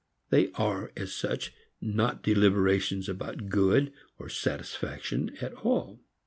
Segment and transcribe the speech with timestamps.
[0.31, 5.99] They are, as such, not deliberations about good or satisfaction at all.